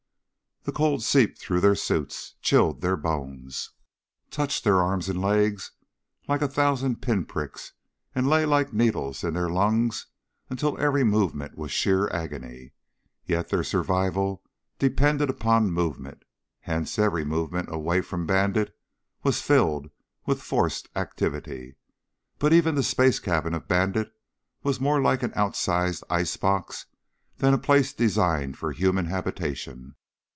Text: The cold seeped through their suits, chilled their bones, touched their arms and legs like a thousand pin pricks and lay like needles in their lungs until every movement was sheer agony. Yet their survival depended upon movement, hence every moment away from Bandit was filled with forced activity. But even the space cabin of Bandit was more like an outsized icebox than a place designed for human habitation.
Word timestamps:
The 0.63 0.71
cold 0.71 1.01
seeped 1.01 1.39
through 1.39 1.61
their 1.61 1.73
suits, 1.73 2.35
chilled 2.39 2.81
their 2.81 2.95
bones, 2.95 3.71
touched 4.29 4.63
their 4.63 4.79
arms 4.79 5.09
and 5.09 5.19
legs 5.19 5.71
like 6.27 6.43
a 6.43 6.47
thousand 6.47 7.01
pin 7.01 7.25
pricks 7.25 7.73
and 8.13 8.29
lay 8.29 8.45
like 8.45 8.71
needles 8.71 9.23
in 9.23 9.33
their 9.33 9.49
lungs 9.49 10.05
until 10.51 10.77
every 10.77 11.03
movement 11.03 11.57
was 11.57 11.71
sheer 11.71 12.07
agony. 12.09 12.73
Yet 13.25 13.49
their 13.49 13.63
survival 13.63 14.43
depended 14.77 15.31
upon 15.31 15.71
movement, 15.71 16.25
hence 16.59 16.99
every 16.99 17.25
moment 17.25 17.73
away 17.73 18.01
from 18.01 18.27
Bandit 18.27 18.77
was 19.23 19.41
filled 19.41 19.89
with 20.27 20.43
forced 20.43 20.89
activity. 20.95 21.73
But 22.37 22.53
even 22.53 22.75
the 22.75 22.83
space 22.83 23.17
cabin 23.17 23.55
of 23.55 23.67
Bandit 23.67 24.11
was 24.61 24.79
more 24.79 25.01
like 25.01 25.23
an 25.23 25.31
outsized 25.35 26.03
icebox 26.07 26.85
than 27.37 27.55
a 27.55 27.57
place 27.57 27.93
designed 27.93 28.59
for 28.59 28.71
human 28.71 29.05
habitation. 29.05 29.95